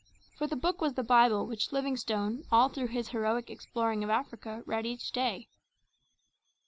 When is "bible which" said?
1.03-1.71